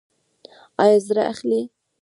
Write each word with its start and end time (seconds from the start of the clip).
ایا 0.83 0.97
زړه 1.07 1.23
اخلئ؟ 1.31 1.63